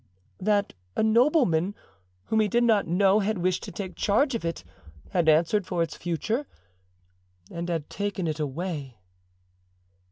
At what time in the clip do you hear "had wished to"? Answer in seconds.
3.19-3.71